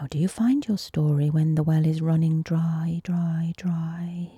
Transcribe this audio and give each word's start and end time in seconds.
How 0.00 0.06
do 0.06 0.16
you 0.16 0.28
find 0.28 0.66
your 0.66 0.78
story 0.78 1.28
when 1.28 1.56
the 1.56 1.62
well 1.62 1.84
is 1.84 2.00
running 2.00 2.40
dry, 2.40 3.02
dry, 3.04 3.52
dry? 3.58 4.30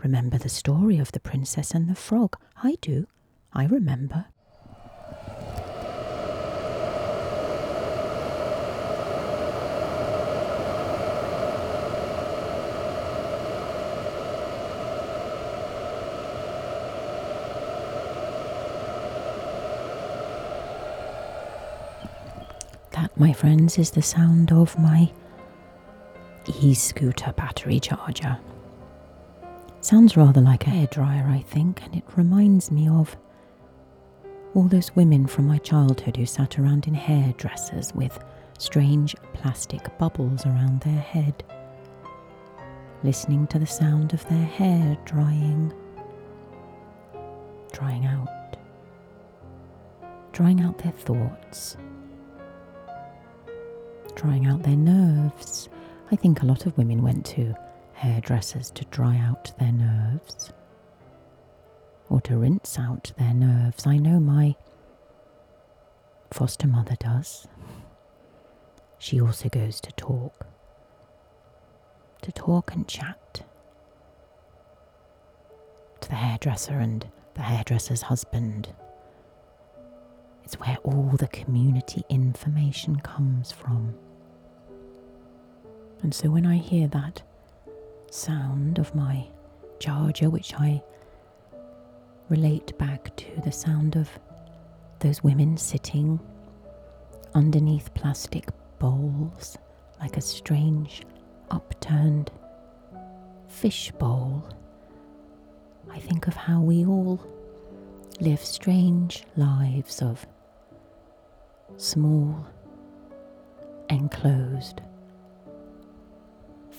Remember 0.00 0.38
the 0.38 0.48
story 0.48 0.98
of 0.98 1.10
the 1.10 1.18
princess 1.18 1.72
and 1.72 1.88
the 1.88 1.96
frog? 1.96 2.36
I 2.62 2.76
do. 2.80 3.08
I 3.52 3.64
remember. 3.66 4.26
That, 23.02 23.18
my 23.18 23.32
friends, 23.32 23.78
is 23.78 23.90
the 23.90 24.00
sound 24.00 24.52
of 24.52 24.78
my 24.78 25.10
e 26.46 26.72
scooter 26.72 27.32
battery 27.32 27.80
charger. 27.80 28.38
Sounds 29.80 30.16
rather 30.16 30.40
like 30.40 30.68
a 30.68 30.70
hairdryer, 30.70 31.28
I 31.28 31.40
think, 31.40 31.82
and 31.82 31.96
it 31.96 32.04
reminds 32.14 32.70
me 32.70 32.88
of 32.88 33.16
all 34.54 34.68
those 34.68 34.94
women 34.94 35.26
from 35.26 35.48
my 35.48 35.58
childhood 35.58 36.16
who 36.16 36.26
sat 36.26 36.60
around 36.60 36.86
in 36.86 36.94
hairdressers 36.94 37.92
with 37.92 38.22
strange 38.56 39.16
plastic 39.32 39.98
bubbles 39.98 40.46
around 40.46 40.82
their 40.82 41.00
head, 41.00 41.42
listening 43.02 43.48
to 43.48 43.58
the 43.58 43.66
sound 43.66 44.14
of 44.14 44.24
their 44.28 44.44
hair 44.44 44.96
drying, 45.06 45.72
drying 47.72 48.06
out, 48.06 48.56
drying 50.30 50.60
out 50.60 50.78
their 50.78 50.92
thoughts 50.92 51.76
drying 54.22 54.46
out 54.46 54.62
their 54.62 54.76
nerves. 54.76 55.68
I 56.12 56.16
think 56.16 56.42
a 56.42 56.46
lot 56.46 56.66
of 56.66 56.76
women 56.78 57.02
went 57.02 57.26
to 57.26 57.54
hairdressers 57.94 58.70
to 58.72 58.84
dry 58.86 59.16
out 59.18 59.52
their 59.58 59.72
nerves 59.72 60.52
or 62.08 62.20
to 62.22 62.36
rinse 62.36 62.78
out 62.78 63.12
their 63.18 63.34
nerves. 63.34 63.86
I 63.86 63.96
know 63.96 64.20
my 64.20 64.54
foster 66.30 66.68
mother 66.68 66.96
does. 67.00 67.48
She 68.98 69.20
also 69.20 69.48
goes 69.48 69.80
to 69.80 69.90
talk, 69.92 70.46
to 72.22 72.30
talk 72.30 72.72
and 72.74 72.86
chat 72.86 73.42
to 76.00 76.08
the 76.08 76.14
hairdresser 76.14 76.78
and 76.78 77.06
the 77.34 77.42
hairdresser's 77.42 78.02
husband. 78.02 78.68
It's 80.44 80.54
where 80.60 80.76
all 80.84 81.14
the 81.18 81.28
community 81.28 82.04
information 82.08 83.00
comes 83.00 83.50
from. 83.50 83.94
And 86.02 86.12
so 86.12 86.30
when 86.30 86.46
I 86.46 86.56
hear 86.56 86.88
that 86.88 87.22
sound 88.10 88.78
of 88.78 88.94
my 88.94 89.26
charger, 89.78 90.28
which 90.30 90.52
I 90.54 90.82
relate 92.28 92.76
back 92.76 93.14
to 93.16 93.40
the 93.44 93.52
sound 93.52 93.96
of 93.96 94.08
those 94.98 95.22
women 95.22 95.56
sitting 95.56 96.18
underneath 97.34 97.94
plastic 97.94 98.48
bowls 98.78 99.56
like 100.00 100.16
a 100.16 100.20
strange 100.20 101.02
upturned 101.50 102.30
fish 103.46 103.92
bowl, 103.92 104.44
I 105.90 106.00
think 106.00 106.26
of 106.26 106.34
how 106.34 106.60
we 106.60 106.84
all 106.84 107.24
live 108.20 108.40
strange 108.40 109.24
lives 109.36 110.02
of 110.02 110.26
small, 111.76 112.46
enclosed 113.88 114.80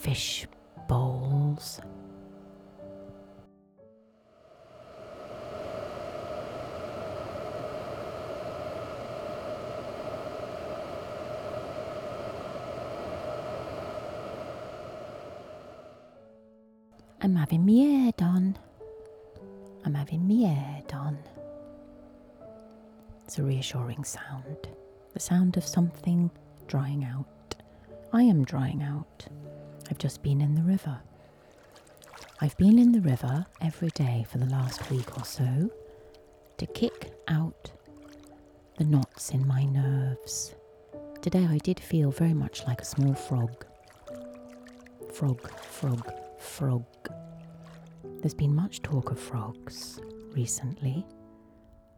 fish 0.03 0.45
bowls. 0.89 1.79
I'm 17.21 17.37
having 17.37 17.63
me 17.63 17.85
hair 17.85 18.11
done. 18.17 18.57
I'm 19.85 19.93
having 19.93 20.27
me 20.27 20.43
hair 20.43 20.81
done. 20.89 21.17
It's 23.23 23.39
a 23.39 23.43
reassuring 23.43 24.03
sound, 24.03 24.67
the 25.13 25.21
sound 25.21 25.55
of 25.55 25.65
something 25.65 26.29
drying 26.67 27.05
out. 27.05 27.55
I 28.11 28.23
am 28.23 28.43
drying 28.43 28.83
out. 28.83 29.27
I've 29.89 29.97
just 29.97 30.23
been 30.23 30.41
in 30.41 30.55
the 30.55 30.63
river. 30.63 30.99
I've 32.41 32.57
been 32.57 32.79
in 32.79 32.91
the 32.91 33.01
river 33.01 33.45
every 33.61 33.89
day 33.89 34.25
for 34.29 34.37
the 34.37 34.45
last 34.47 34.89
week 34.89 35.17
or 35.17 35.25
so 35.25 35.69
to 36.57 36.65
kick 36.67 37.13
out 37.27 37.71
the 38.77 38.85
knots 38.85 39.31
in 39.31 39.47
my 39.47 39.65
nerves. 39.65 40.55
Today 41.21 41.45
I 41.45 41.57
did 41.59 41.79
feel 41.79 42.11
very 42.11 42.33
much 42.33 42.65
like 42.65 42.81
a 42.81 42.85
small 42.85 43.13
frog. 43.13 43.65
Frog, 45.13 45.47
frog, 45.61 46.11
frog. 46.39 46.85
There's 48.21 48.33
been 48.33 48.55
much 48.55 48.81
talk 48.81 49.11
of 49.11 49.19
frogs 49.19 49.99
recently. 50.35 51.05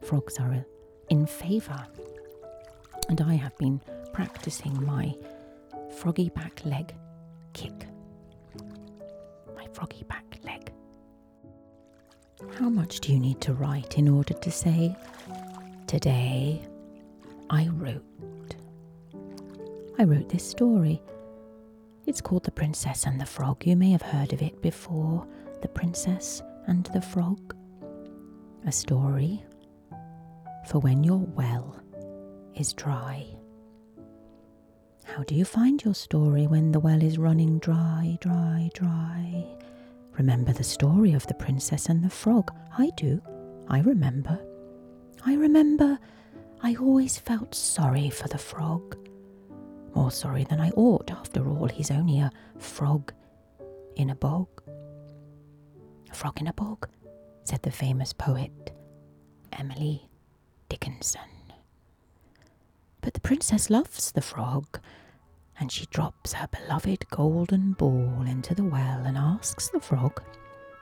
Frogs 0.01 0.37
are 0.39 0.53
uh, 0.53 0.61
in 1.09 1.25
favour, 1.25 1.87
and 3.09 3.21
I 3.21 3.35
have 3.35 3.57
been 3.57 3.79
practicing 4.13 4.83
my 4.85 5.15
froggy 5.95 6.29
back 6.29 6.63
leg 6.65 6.93
kick. 7.55 7.87
My 9.55 9.65
froggy 9.73 10.03
back 10.03 10.25
leg. 10.43 10.71
How 12.59 12.69
much 12.69 12.99
do 12.99 13.13
you 13.13 13.19
need 13.19 13.39
to 13.41 13.53
write 13.53 13.97
in 13.97 14.07
order 14.09 14.33
to 14.33 14.51
say, 14.51 14.95
Today 15.87 16.61
I 17.49 17.69
wrote? 17.69 18.55
I 19.97 20.03
wrote 20.03 20.29
this 20.29 20.47
story. 20.47 21.01
It's 22.05 22.21
called 22.21 22.43
The 22.43 22.51
Princess 22.51 23.05
and 23.05 23.19
the 23.19 23.25
Frog. 23.25 23.65
You 23.65 23.77
may 23.77 23.91
have 23.91 24.01
heard 24.01 24.33
of 24.33 24.41
it 24.41 24.61
before. 24.61 25.25
The 25.61 25.69
Princess 25.69 26.43
and 26.67 26.83
the 26.87 27.01
Frog. 27.01 27.55
A 28.67 28.71
story 28.71 29.41
for 30.67 30.79
when 30.79 31.03
your 31.03 31.19
well 31.19 31.79
is 32.55 32.73
dry. 32.73 33.25
How 35.15 35.23
do 35.23 35.33
you 35.33 35.45
find 35.45 35.81
your 35.81 35.93
story 35.93 36.45
when 36.45 36.73
the 36.73 36.79
well 36.81 37.01
is 37.01 37.17
running 37.17 37.57
dry, 37.59 38.17
dry, 38.19 38.69
dry? 38.73 39.45
Remember 40.17 40.51
the 40.51 40.61
story 40.61 41.13
of 41.13 41.25
the 41.27 41.33
princess 41.33 41.85
and 41.85 42.03
the 42.03 42.09
frog? 42.09 42.51
I 42.77 42.89
do. 42.97 43.21
I 43.69 43.79
remember. 43.79 44.37
I 45.25 45.35
remember 45.35 45.97
I 46.61 46.75
always 46.75 47.17
felt 47.17 47.55
sorry 47.55 48.09
for 48.09 48.27
the 48.27 48.37
frog. 48.37 48.97
More 49.95 50.11
sorry 50.11 50.43
than 50.43 50.59
I 50.59 50.71
ought, 50.71 51.09
after 51.09 51.47
all, 51.47 51.69
he's 51.69 51.91
only 51.91 52.19
a 52.19 52.29
frog 52.57 53.13
in 53.95 54.09
a 54.09 54.15
bog. 54.15 54.49
A 56.11 56.13
frog 56.13 56.41
in 56.41 56.47
a 56.47 56.53
bog, 56.53 56.89
said 57.45 57.61
the 57.63 57.71
famous 57.71 58.11
poet 58.11 58.71
Emily 59.53 60.09
Dickinson. 60.67 61.21
But 62.99 63.13
the 63.13 63.21
princess 63.21 63.69
loves 63.69 64.11
the 64.11 64.21
frog, 64.21 64.81
and 65.59 65.71
she 65.71 65.85
drops 65.87 66.33
her 66.33 66.47
beloved 66.47 67.09
golden 67.09 67.73
ball 67.73 68.23
into 68.27 68.53
the 68.53 68.63
well 68.63 69.03
and 69.05 69.17
asks 69.17 69.69
the 69.69 69.79
frog, 69.79 70.21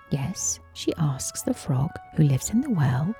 yes, 0.10 0.60
she 0.74 0.94
asks 0.98 1.42
the 1.42 1.54
frog 1.54 1.92
who 2.16 2.24
lives 2.24 2.50
in 2.50 2.62
the 2.62 2.70
well, 2.70 3.14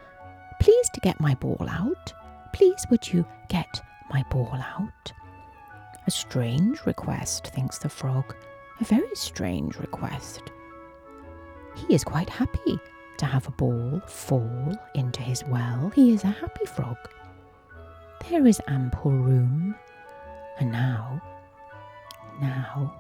please 0.60 0.90
to 0.94 1.00
get 1.02 1.20
my 1.20 1.36
ball 1.36 1.68
out. 1.70 2.14
Please 2.54 2.86
would 2.90 3.12
you 3.12 3.26
get 3.50 3.82
my 4.12 4.24
ball 4.30 4.54
out? 4.54 5.14
A 6.06 6.12
strange 6.12 6.86
request, 6.86 7.48
thinks 7.48 7.78
the 7.78 7.90
frog, 7.90 8.36
a 8.80 8.84
very 8.84 9.16
strange 9.16 9.78
request. 9.78 10.42
He 11.76 11.94
is 11.94 12.04
quite 12.04 12.30
happy 12.30 12.80
to 13.18 13.26
have 13.26 13.48
a 13.48 13.52
ball 13.52 14.02
fall 14.08 14.76
into 14.96 15.22
his 15.22 15.44
well. 15.46 15.92
He 15.96 16.14
is 16.14 16.24
a 16.24 16.28
happy 16.28 16.66
frog. 16.66 16.98
There 18.30 18.46
is 18.46 18.62
ample 18.68 19.12
room. 19.12 19.76
And 20.60 20.72
now 20.72 21.22
now 22.42 22.94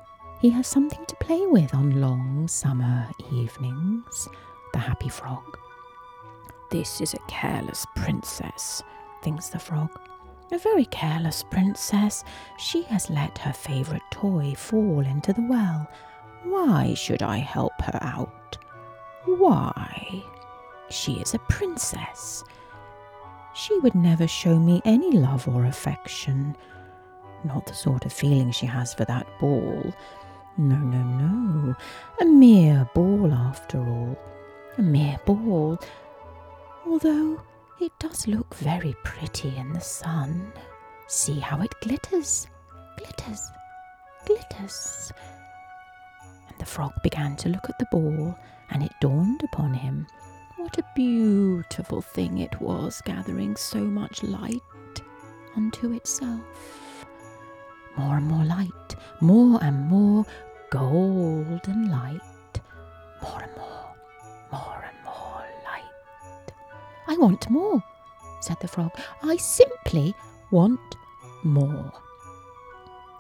he 0.44 0.50
has 0.50 0.68
something 0.68 1.06
to 1.06 1.16
play 1.16 1.46
with 1.46 1.74
on 1.74 2.02
long 2.02 2.50
summer 2.50 3.10
evenings, 3.32 4.28
the 4.74 4.80
happy 4.80 5.08
frog. 5.08 5.58
This 6.70 7.00
is 7.00 7.14
a 7.14 7.28
careless 7.30 7.86
princess, 7.96 8.84
thinks 9.22 9.48
the 9.48 9.60
frog. 9.60 9.90
A 10.52 10.58
very 10.58 10.84
careless 10.86 11.46
princess. 11.50 12.26
She 12.58 12.84
has 12.84 13.10
let 13.10 13.38
her 13.38 13.54
favourite 13.54 14.04
toy 14.12 14.54
fall 14.58 15.00
into 15.00 15.32
the 15.32 15.48
well. 15.50 15.88
Why 16.44 16.94
should 16.94 17.24
I 17.24 17.38
help 17.38 17.80
her 17.82 17.98
out? 18.02 18.58
Why? 19.24 20.26
She 20.90 21.14
is 21.22 21.34
a 21.34 21.40
princess. 21.40 22.44
She 23.54 23.80
would 23.80 23.96
never 23.96 24.28
show 24.28 24.60
me 24.60 24.82
any 24.84 25.12
love 25.12 25.48
or 25.48 25.64
affection. 25.64 26.58
Not 27.44 27.66
the 27.66 27.74
sort 27.74 28.06
of 28.06 28.14
feeling 28.14 28.52
she 28.52 28.66
has 28.66 28.94
for 28.94 29.06
that 29.06 29.28
ball. 29.40 29.94
No, 30.58 30.78
no, 30.78 31.04
no. 31.04 31.76
A 32.22 32.26
mere 32.26 32.90
ball, 32.94 33.34
after 33.34 33.80
all. 33.80 34.18
A 34.78 34.82
mere 34.82 35.20
ball. 35.26 35.78
Although 36.86 37.42
it 37.82 37.92
does 38.00 38.28
look 38.28 38.54
very 38.56 38.96
pretty 39.04 39.56
in 39.58 39.74
the 39.74 39.82
sun. 39.82 40.54
See 41.08 41.40
how 41.40 41.62
it 41.62 41.74
glitters, 41.82 42.48
glitters, 42.98 43.52
glitters. 44.26 45.12
And 46.50 46.58
the 46.60 46.66
frog 46.66 46.94
began 47.04 47.36
to 47.38 47.50
look 47.50 47.70
at 47.70 47.78
the 47.80 47.88
ball, 47.92 48.38
and 48.70 48.84
it 48.84 48.94
dawned 49.02 49.44
upon 49.44 49.74
him 49.74 50.08
what 50.58 50.78
a 50.78 50.86
beautiful 50.96 52.02
thing 52.02 52.38
it 52.38 52.62
was 52.62 53.02
gathering 53.04 53.56
so 53.58 53.80
much 53.80 54.24
light 54.24 54.62
unto 55.58 55.92
itself. 55.92 56.40
More 57.96 58.18
and 58.18 58.28
more 58.28 58.46
light, 58.46 58.96
more 59.22 59.64
and 59.64 59.88
more 59.88 60.26
golden 60.72 61.92
light, 61.92 62.60
more 63.22 63.42
and 63.42 63.56
more, 63.56 63.96
more 64.52 64.84
and 64.88 64.98
more 65.06 65.46
light. 65.66 66.54
I 67.08 67.16
want 67.18 67.50
more, 67.50 67.84
said 68.42 68.58
the 68.60 68.68
frog. 68.68 68.92
I 69.22 69.38
simply 69.38 70.16
want 70.52 70.80
more. 71.44 71.94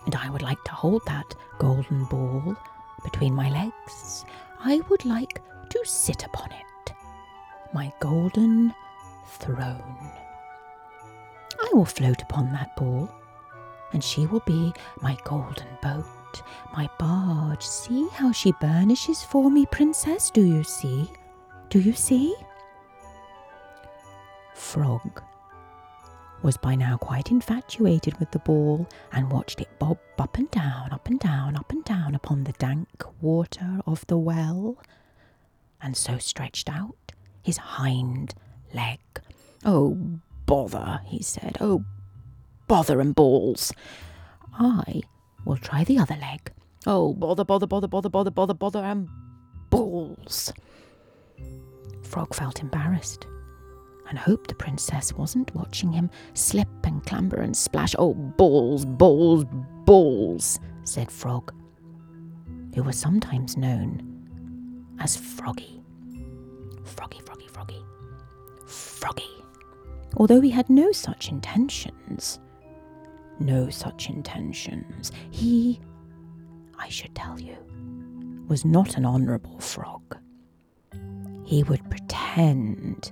And 0.05 0.15
I 0.15 0.29
would 0.29 0.41
like 0.41 0.63
to 0.65 0.71
hold 0.71 1.05
that 1.05 1.35
golden 1.59 2.05
ball 2.05 2.55
between 3.03 3.33
my 3.35 3.49
legs. 3.49 4.25
I 4.59 4.81
would 4.89 5.05
like 5.05 5.41
to 5.69 5.79
sit 5.85 6.25
upon 6.25 6.51
it, 6.51 6.93
my 7.73 7.93
golden 7.99 8.73
throne. 9.27 10.11
I 11.61 11.69
will 11.73 11.85
float 11.85 12.21
upon 12.21 12.51
that 12.53 12.75
ball, 12.75 13.09
and 13.93 14.03
she 14.03 14.25
will 14.25 14.41
be 14.41 14.73
my 15.01 15.17
golden 15.23 15.67
boat, 15.81 16.41
my 16.75 16.89
barge. 16.99 17.63
See 17.63 18.07
how 18.13 18.31
she 18.31 18.51
burnishes 18.59 19.23
for 19.23 19.49
me, 19.49 19.65
princess. 19.67 20.29
Do 20.29 20.41
you 20.41 20.63
see? 20.63 21.09
Do 21.69 21.79
you 21.79 21.93
see? 21.93 22.35
Frog 24.53 25.23
was 26.41 26.57
by 26.57 26.75
now 26.75 26.97
quite 26.97 27.31
infatuated 27.31 28.19
with 28.19 28.29
the 28.31 28.39
ball 28.39 28.87
and 29.13 29.31
watched 29.31 29.61
it 29.61 29.69
bob 29.79 29.97
up 30.19 30.37
and 30.37 30.51
down, 30.51 30.91
up 30.91 31.07
and 31.07 31.19
down, 31.19 31.55
up 31.55 31.71
and 31.71 31.83
down 31.85 32.13
upon 32.15 32.43
the 32.43 32.51
dank 32.53 33.03
water 33.21 33.79
of 33.85 34.05
the 34.07 34.17
well, 34.17 34.77
and 35.81 35.95
so 35.95 36.17
stretched 36.17 36.69
out 36.69 37.13
his 37.41 37.57
hind 37.57 38.35
leg. 38.73 38.99
Oh, 39.65 39.97
bother, 40.45 41.01
he 41.05 41.23
said. 41.23 41.57
Oh, 41.61 41.85
bother 42.73 42.99
and 42.99 43.13
balls. 43.13 43.71
I 44.57 45.03
will 45.45 45.57
try 45.57 45.83
the 45.83 45.99
other 45.99 46.15
leg. 46.15 46.51
Oh, 46.87 47.13
bother, 47.13 47.45
bother, 47.45 47.67
bother, 47.67 47.87
bother, 47.87 48.09
bother, 48.09 48.31
bother, 48.31 48.55
bother, 48.55 48.79
and 48.79 49.07
balls. 49.69 50.51
Frog 52.01 52.33
felt 52.33 52.61
embarrassed 52.61 53.27
and 54.09 54.17
hoped 54.17 54.47
the 54.47 54.55
princess 54.55 55.13
wasn't 55.13 55.53
watching 55.53 55.91
him 55.91 56.09
slip 56.33 56.67
and 56.83 57.05
clamber 57.05 57.41
and 57.41 57.55
splash. 57.55 57.93
Oh, 57.99 58.15
balls, 58.15 58.85
balls, 58.85 59.45
balls, 59.85 60.59
said 60.83 61.11
Frog, 61.11 61.53
who 62.73 62.81
was 62.81 62.97
sometimes 62.97 63.55
known 63.55 64.01
as 64.99 65.15
Froggy. 65.15 65.79
Froggy, 66.83 67.19
Froggy, 67.23 67.47
Froggy, 67.49 67.85
Froggy. 68.65 69.29
Although 70.17 70.41
he 70.41 70.49
had 70.49 70.71
no 70.71 70.91
such 70.91 71.29
intentions, 71.29 72.39
no 73.39 73.69
such 73.69 74.09
intentions, 74.09 75.11
he, 75.31 75.79
I 76.77 76.89
should 76.89 77.15
tell 77.15 77.39
you, 77.39 77.57
was 78.47 78.65
not 78.65 78.97
an 78.97 79.05
honourable 79.05 79.59
frog. 79.59 80.17
He 81.45 81.63
would 81.63 81.89
pretend 81.89 83.11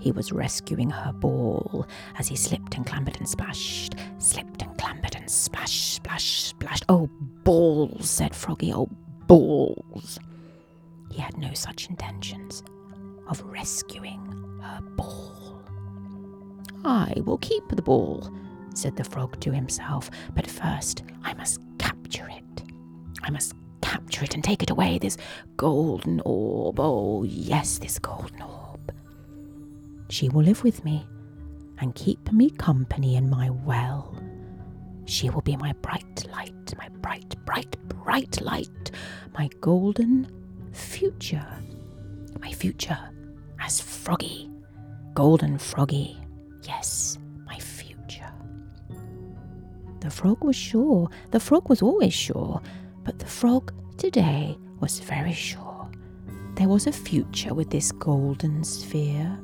he 0.00 0.12
was 0.12 0.32
rescuing 0.32 0.90
her 0.90 1.12
ball 1.12 1.86
as 2.18 2.26
he 2.28 2.36
slipped 2.36 2.74
and 2.76 2.84
clambered 2.84 3.16
and 3.18 3.28
splashed, 3.28 3.94
slipped 4.18 4.62
and 4.62 4.76
clambered 4.76 5.14
and 5.14 5.30
splashed, 5.30 5.94
splashed, 5.94 6.46
splashed. 6.48 6.84
Oh, 6.88 7.08
balls, 7.44 8.10
said 8.10 8.34
Froggy, 8.34 8.72
oh, 8.72 8.88
balls. 9.26 10.18
He 11.10 11.20
had 11.20 11.36
no 11.38 11.52
such 11.54 11.88
intentions 11.88 12.62
of 13.28 13.42
rescuing 13.42 14.20
her 14.60 14.80
ball. 14.96 15.62
I 16.84 17.14
will 17.24 17.38
keep 17.38 17.68
the 17.68 17.82
ball, 17.82 18.28
said 18.78 18.96
the 18.96 19.04
frog 19.04 19.38
to 19.40 19.52
himself, 19.52 20.10
but 20.34 20.46
first 20.46 21.02
I 21.22 21.34
must 21.34 21.60
capture 21.78 22.28
it. 22.28 22.62
I 23.22 23.30
must 23.30 23.54
capture 23.80 24.24
it 24.24 24.34
and 24.34 24.42
take 24.42 24.62
it 24.62 24.70
away, 24.70 24.98
this 24.98 25.16
golden 25.56 26.20
orb. 26.24 26.80
Oh, 26.80 27.24
yes, 27.24 27.78
this 27.78 27.98
golden 27.98 28.42
orb. 28.42 28.92
She 30.08 30.28
will 30.28 30.42
live 30.42 30.62
with 30.62 30.84
me 30.84 31.06
and 31.78 31.94
keep 31.94 32.32
me 32.32 32.50
company 32.50 33.16
in 33.16 33.28
my 33.28 33.50
well. 33.50 34.16
She 35.04 35.30
will 35.30 35.42
be 35.42 35.56
my 35.56 35.72
bright 35.82 36.26
light, 36.32 36.74
my 36.78 36.88
bright, 37.00 37.34
bright, 37.44 37.76
bright 37.88 38.40
light, 38.40 38.90
my 39.36 39.48
golden 39.60 40.28
future. 40.72 41.46
My 42.40 42.52
future 42.52 42.98
as 43.60 43.80
Froggy, 43.80 44.50
golden 45.14 45.58
Froggy. 45.58 46.16
Yes. 46.62 47.18
The 50.02 50.10
frog 50.10 50.42
was 50.42 50.56
sure, 50.56 51.08
the 51.30 51.38
frog 51.38 51.68
was 51.68 51.80
always 51.80 52.12
sure, 52.12 52.60
but 53.04 53.20
the 53.20 53.26
frog 53.26 53.72
today 53.98 54.58
was 54.80 54.98
very 54.98 55.32
sure. 55.32 55.88
There 56.56 56.68
was 56.68 56.88
a 56.88 56.92
future 56.92 57.54
with 57.54 57.70
this 57.70 57.92
golden 57.92 58.64
sphere. 58.64 59.38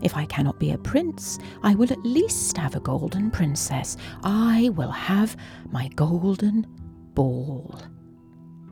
If 0.00 0.16
I 0.16 0.24
cannot 0.24 0.58
be 0.58 0.70
a 0.70 0.78
prince, 0.78 1.38
I 1.62 1.74
will 1.74 1.92
at 1.92 2.06
least 2.06 2.56
have 2.56 2.74
a 2.74 2.80
golden 2.80 3.30
princess. 3.30 3.98
I 4.22 4.70
will 4.76 4.90
have 4.90 5.36
my 5.70 5.88
golden 5.88 6.66
ball, 7.12 7.78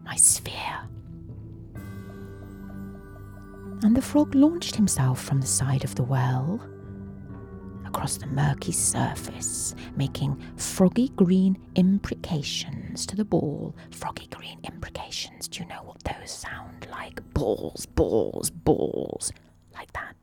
my 0.07 0.17
sphere. 0.17 0.89
And 3.83 3.95
the 3.95 4.01
frog 4.01 4.35
launched 4.35 4.77
himself 4.77 5.23
from 5.23 5.43
the 5.43 5.47
side 5.47 5.85
of 5.85 5.95
the 5.97 6.03
well 6.05 6.67
across 7.93 8.17
the 8.17 8.27
murky 8.27 8.73
surface, 8.73 9.75
making 9.97 10.43
froggy 10.57 11.11
green 11.11 11.59
imprecations 11.75 13.05
to 13.05 13.15
the 13.15 13.25
ball. 13.25 13.75
Froggy 13.91 14.29
green 14.29 14.59
imprecations. 14.65 15.47
Do 15.47 15.61
you 15.61 15.69
know 15.69 15.83
what 15.85 16.03
those 16.03 16.31
sound 16.31 16.87
like? 16.91 17.21
Balls, 17.35 17.85
balls, 17.85 18.49
balls. 18.49 19.31
Like 19.75 19.93
that 19.93 20.17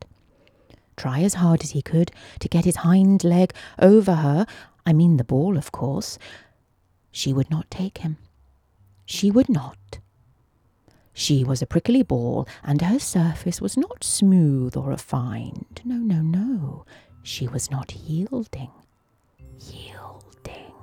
try 0.98 1.22
as 1.22 1.36
hard 1.36 1.64
as 1.64 1.72
he 1.72 1.82
could 1.82 2.12
to 2.40 2.50
get 2.50 2.66
his 2.66 2.78
hind 2.78 3.24
leg 3.24 3.54
over 3.80 4.16
her. 4.16 4.46
I 4.86 4.92
mean 4.92 5.18
the 5.18 5.24
ball, 5.24 5.56
of 5.56 5.72
course. 5.72 6.18
She 7.12 7.32
would 7.32 7.50
not 7.50 7.72
take 7.72 8.00
him. 8.00 8.18
She 9.06 9.32
would 9.32 9.48
not. 9.48 10.00
She 11.14 11.44
was 11.44 11.62
a 11.62 11.66
prickly 11.66 12.04
ball, 12.04 12.48
and 12.64 12.82
her 12.82 13.00
surface 13.00 13.62
was 13.62 13.78
not 13.78 14.04
smooth 14.04 14.76
or 14.76 14.90
refined. 14.90 15.82
No, 15.86 15.96
no, 15.96 16.22
no. 16.22 16.86
She 17.24 17.48
was 17.48 17.70
not 17.70 17.96
yielding. 17.96 18.72
Yielding. 19.60 20.74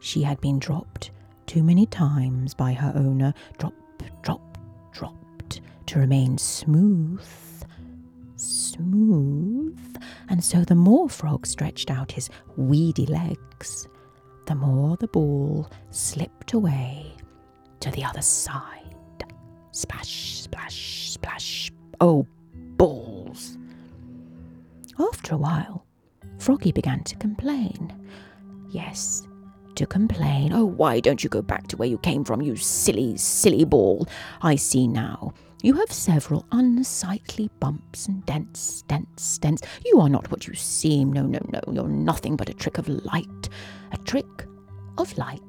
She 0.00 0.22
had 0.22 0.40
been 0.40 0.58
dropped 0.58 1.10
too 1.46 1.62
many 1.62 1.86
times 1.86 2.54
by 2.54 2.72
her 2.72 2.92
owner, 2.94 3.32
drop, 3.58 3.74
drop, 4.22 4.58
dropped, 4.92 5.60
to 5.86 5.98
remain 5.98 6.38
smooth 6.38 7.22
smooth, 8.38 9.96
and 10.28 10.42
so 10.42 10.64
the 10.64 10.74
more 10.74 11.08
Frog 11.08 11.46
stretched 11.46 11.90
out 11.90 12.12
his 12.12 12.30
weedy 12.56 13.06
legs, 13.06 13.88
the 14.46 14.54
more 14.54 14.96
the 14.96 15.08
ball 15.08 15.68
slipped 15.90 16.52
away 16.52 17.12
to 17.80 17.90
the 17.90 18.04
other 18.04 18.22
side. 18.22 18.94
Splash, 19.72 20.40
splash, 20.42 21.10
splash. 21.10 21.72
Oh, 22.00 22.26
balls! 22.76 23.58
After 24.98 25.34
a 25.34 25.38
while, 25.38 25.84
Froggy 26.38 26.72
began 26.72 27.04
to 27.04 27.16
complain. 27.16 27.94
Yes, 28.70 29.26
to 29.76 29.86
complain. 29.86 30.52
Oh, 30.52 30.64
why 30.64 31.00
don't 31.00 31.22
you 31.22 31.30
go 31.30 31.42
back 31.42 31.68
to 31.68 31.76
where 31.76 31.88
you 31.88 31.98
came 31.98 32.24
from, 32.24 32.42
you 32.42 32.56
silly, 32.56 33.16
silly 33.16 33.64
ball? 33.64 34.06
I 34.42 34.56
see 34.56 34.86
now 34.86 35.32
you 35.62 35.74
have 35.74 35.90
several 35.90 36.46
unsightly 36.52 37.50
bumps 37.58 38.06
and 38.06 38.24
dents, 38.26 38.82
dents, 38.82 39.38
dents. 39.38 39.62
You 39.84 40.00
are 40.00 40.08
not 40.08 40.30
what 40.30 40.46
you 40.46 40.54
seem. 40.54 41.12
No, 41.12 41.22
no, 41.22 41.40
no. 41.52 41.60
You're 41.72 41.88
nothing 41.88 42.36
but 42.36 42.48
a 42.48 42.54
trick 42.54 42.78
of 42.78 42.88
light. 42.88 43.48
A 43.90 43.96
trick 43.98 44.46
of 44.98 45.16
light. 45.18 45.40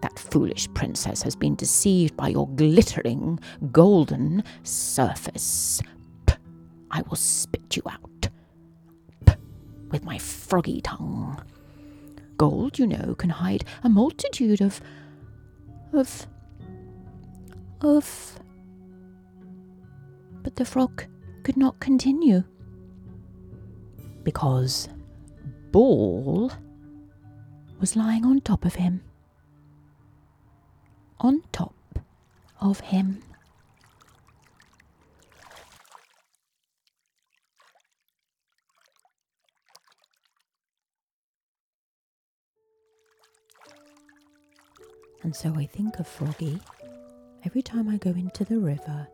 That 0.00 0.18
foolish 0.18 0.68
princess 0.72 1.22
has 1.22 1.36
been 1.36 1.54
deceived 1.54 2.16
by 2.16 2.28
your 2.28 2.48
glittering 2.48 3.40
golden 3.72 4.42
surface. 4.62 5.82
P- 6.26 6.34
I 6.90 7.02
will 7.02 7.16
spit 7.16 7.76
you 7.76 7.82
out. 7.90 8.13
With 9.94 10.02
my 10.02 10.18
froggy 10.18 10.80
tongue. 10.80 11.40
Gold, 12.36 12.80
you 12.80 12.86
know, 12.88 13.14
can 13.14 13.30
hide 13.30 13.64
a 13.84 13.88
multitude 13.88 14.60
of. 14.60 14.80
of. 15.92 16.26
of. 17.80 18.40
But 20.42 20.56
the 20.56 20.64
frog 20.64 21.04
could 21.44 21.56
not 21.56 21.78
continue. 21.78 22.42
Because 24.24 24.88
Ball 25.70 26.50
was 27.78 27.94
lying 27.94 28.24
on 28.24 28.40
top 28.40 28.64
of 28.64 28.74
him. 28.74 29.00
On 31.20 31.40
top 31.52 32.00
of 32.60 32.80
him. 32.80 33.22
And 45.24 45.34
so 45.34 45.54
I 45.56 45.64
think 45.64 45.98
of 45.98 46.06
Froggy 46.06 46.60
every 47.44 47.62
time 47.62 47.88
I 47.88 47.96
go 47.96 48.10
into 48.10 48.44
the 48.44 48.58
river. 48.58 49.08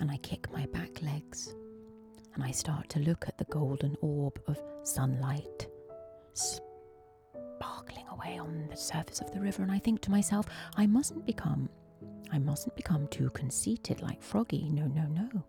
And 0.00 0.10
I 0.10 0.16
kick 0.16 0.50
my 0.50 0.64
back 0.66 1.02
legs 1.02 1.54
and 2.34 2.42
I 2.42 2.50
start 2.50 2.88
to 2.90 2.98
look 3.00 3.26
at 3.28 3.36
the 3.36 3.44
golden 3.44 3.96
orb 4.00 4.40
of 4.46 4.58
sunlight 4.82 5.68
sparkling 6.32 8.06
away 8.10 8.38
on 8.38 8.68
the 8.70 8.76
surface 8.76 9.20
of 9.20 9.30
the 9.32 9.40
river. 9.40 9.62
And 9.62 9.70
I 9.70 9.78
think 9.78 10.00
to 10.02 10.10
myself 10.10 10.46
I 10.76 10.86
mustn't 10.86 11.26
become 11.26 11.68
I 12.32 12.38
mustn't 12.38 12.74
become 12.76 13.06
too 13.08 13.28
conceited 13.30 14.00
like 14.00 14.22
Froggy. 14.22 14.70
No 14.70 14.86
no 14.86 15.06
no. 15.12 15.44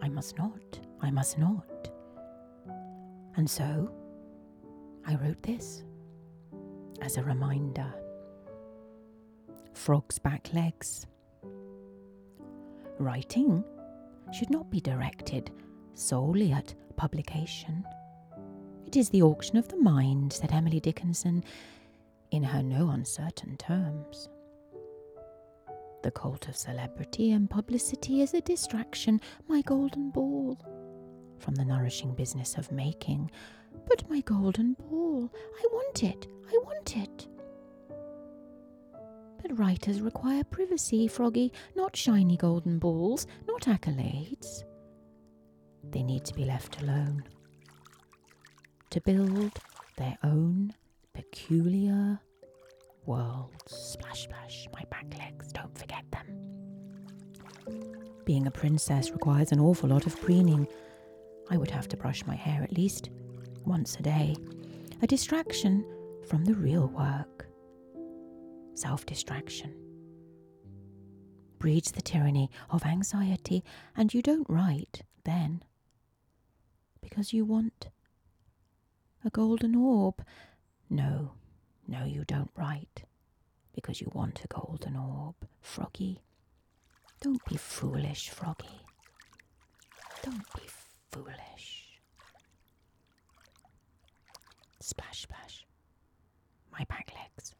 I 0.00 0.08
must 0.08 0.38
not. 0.38 0.80
I 1.02 1.10
must 1.10 1.36
not. 1.36 1.90
And 3.36 3.48
so 3.48 3.92
I 5.06 5.16
wrote 5.16 5.42
this 5.42 5.82
as 7.02 7.16
a 7.16 7.22
reminder. 7.22 7.92
Frog's 9.74 10.18
back 10.18 10.52
legs. 10.52 11.06
Writing 12.98 13.64
should 14.32 14.50
not 14.50 14.70
be 14.70 14.80
directed 14.80 15.50
solely 15.94 16.52
at 16.52 16.74
publication. 16.96 17.84
It 18.86 18.96
is 18.96 19.10
the 19.10 19.22
auction 19.22 19.56
of 19.56 19.68
the 19.68 19.76
mind, 19.76 20.32
said 20.32 20.52
Emily 20.52 20.80
Dickinson, 20.80 21.42
in 22.30 22.42
her 22.42 22.62
no 22.62 22.90
uncertain 22.90 23.56
terms. 23.56 24.28
The 26.02 26.10
cult 26.10 26.48
of 26.48 26.56
celebrity 26.56 27.32
and 27.32 27.48
publicity 27.48 28.22
is 28.22 28.34
a 28.34 28.40
distraction, 28.40 29.20
my 29.48 29.62
golden 29.62 30.10
ball, 30.10 30.58
from 31.42 31.56
the 31.56 31.64
nourishing 31.64 32.14
business 32.14 32.56
of 32.56 32.70
making. 32.70 33.30
But 33.88 34.08
my 34.08 34.20
golden 34.20 34.74
ball, 34.74 35.30
I 35.34 35.66
want 35.72 36.04
it, 36.04 36.28
I 36.48 36.58
want 36.62 36.96
it. 36.96 37.26
But 39.42 39.58
writers 39.58 40.00
require 40.00 40.44
privacy, 40.44 41.08
Froggy, 41.08 41.52
not 41.74 41.96
shiny 41.96 42.36
golden 42.36 42.78
balls, 42.78 43.26
not 43.46 43.62
accolades. 43.62 44.62
They 45.90 46.04
need 46.04 46.24
to 46.26 46.34
be 46.34 46.44
left 46.44 46.80
alone. 46.80 47.24
To 48.90 49.00
build 49.00 49.58
their 49.96 50.16
own 50.22 50.72
peculiar 51.12 52.20
worlds. 53.04 53.74
Splash, 53.74 54.22
splash, 54.22 54.68
my 54.72 54.84
back 54.90 55.06
legs, 55.18 55.52
don't 55.52 55.76
forget 55.76 56.04
them. 56.12 56.52
Being 58.24 58.46
a 58.46 58.50
princess 58.52 59.10
requires 59.10 59.50
an 59.50 59.58
awful 59.58 59.88
lot 59.88 60.06
of 60.06 60.20
preening. 60.20 60.68
I 61.52 61.58
would 61.58 61.70
have 61.70 61.86
to 61.88 61.98
brush 61.98 62.24
my 62.24 62.34
hair 62.34 62.62
at 62.62 62.72
least 62.72 63.10
once 63.66 63.96
a 63.96 64.02
day. 64.02 64.34
A 65.02 65.06
distraction 65.06 65.84
from 66.26 66.46
the 66.46 66.54
real 66.54 66.86
work. 66.86 67.46
Self 68.74 69.04
distraction 69.04 69.74
breeds 71.58 71.92
the 71.92 72.00
tyranny 72.00 72.50
of 72.70 72.86
anxiety, 72.86 73.62
and 73.94 74.14
you 74.14 74.22
don't 74.22 74.48
write 74.48 75.02
then 75.24 75.62
because 77.02 77.34
you 77.34 77.44
want 77.44 77.90
a 79.22 79.28
golden 79.28 79.74
orb. 79.74 80.24
No, 80.88 81.32
no, 81.86 82.04
you 82.06 82.24
don't 82.24 82.50
write 82.56 83.04
because 83.74 84.00
you 84.00 84.10
want 84.14 84.42
a 84.42 84.48
golden 84.48 84.96
orb, 84.96 85.34
Froggy. 85.60 86.22
Don't 87.20 87.44
be 87.44 87.58
foolish, 87.58 88.30
Froggy. 88.30 88.80
Don't 90.22 90.50
be 90.54 90.62
foolish. 91.12 92.00
Splash, 94.80 95.22
splash 95.22 95.66
my 96.72 96.84
back 96.88 97.12
legs 97.14 97.54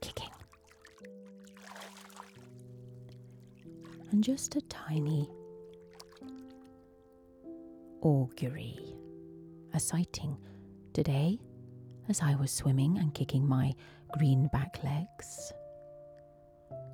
kicking. 0.00 0.30
And 4.10 4.24
just 4.24 4.56
a 4.56 4.60
tiny 4.62 5.28
augury, 8.00 8.78
a 9.74 9.80
sighting 9.80 10.36
today 10.92 11.38
as 12.08 12.20
I 12.22 12.34
was 12.36 12.50
swimming 12.50 12.98
and 12.98 13.12
kicking 13.12 13.46
my 13.46 13.74
green 14.16 14.48
back 14.52 14.78
legs. 14.82 15.52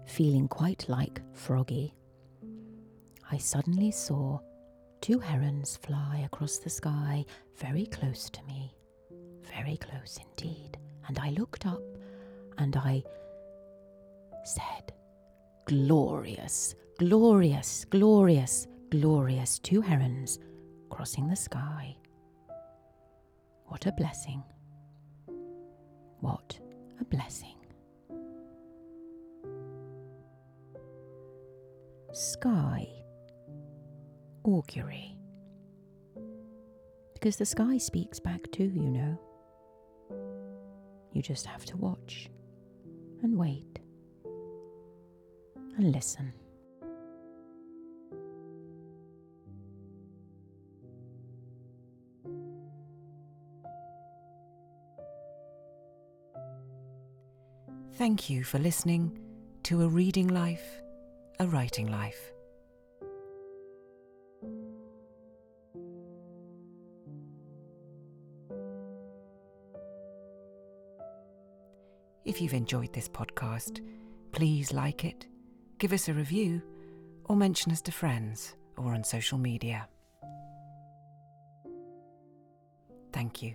Feeling 0.06 0.48
quite 0.48 0.88
like 0.88 1.20
Froggy, 1.32 1.94
I 3.30 3.38
suddenly 3.38 3.90
saw 3.90 4.40
two 5.04 5.18
herons 5.18 5.76
fly 5.76 6.22
across 6.24 6.58
the 6.58 6.70
sky 6.70 7.24
very 7.56 7.86
close 7.86 8.30
to 8.30 8.42
me 8.44 8.74
very 9.56 9.76
close 9.76 10.18
indeed. 10.18 10.78
And 11.06 11.18
I 11.18 11.30
looked 11.30 11.66
up 11.66 11.82
and 12.58 12.76
I 12.76 13.02
said, 14.44 14.92
Glorious, 15.66 16.74
glorious, 16.98 17.84
glorious, 17.86 18.66
glorious. 18.90 19.58
Two 19.58 19.80
herons 19.80 20.38
crossing 20.90 21.28
the 21.28 21.36
sky. 21.36 21.96
What 23.66 23.86
a 23.86 23.92
blessing. 23.92 24.42
What 26.20 26.58
a 27.00 27.04
blessing. 27.04 27.56
Sky. 32.12 33.03
Augury. 34.44 35.16
Because 37.14 37.36
the 37.36 37.46
sky 37.46 37.78
speaks 37.78 38.20
back 38.20 38.50
too, 38.52 38.64
you 38.64 38.90
know. 38.90 39.18
You 41.12 41.22
just 41.22 41.46
have 41.46 41.64
to 41.66 41.76
watch 41.76 42.28
and 43.22 43.38
wait 43.38 43.78
and 45.78 45.92
listen. 45.92 46.32
Thank 57.96 58.28
you 58.28 58.44
for 58.44 58.58
listening 58.58 59.18
to 59.62 59.82
A 59.82 59.88
Reading 59.88 60.28
Life, 60.28 60.82
A 61.38 61.46
Writing 61.46 61.86
Life. 61.86 62.33
If 72.34 72.42
you've 72.42 72.52
enjoyed 72.54 72.92
this 72.92 73.08
podcast, 73.08 73.80
please 74.32 74.72
like 74.72 75.04
it, 75.04 75.28
give 75.78 75.92
us 75.92 76.08
a 76.08 76.12
review, 76.12 76.62
or 77.26 77.36
mention 77.36 77.70
us 77.70 77.80
to 77.82 77.92
friends 77.92 78.56
or 78.76 78.92
on 78.92 79.04
social 79.04 79.38
media. 79.38 79.86
Thank 83.12 83.40
you. 83.40 83.54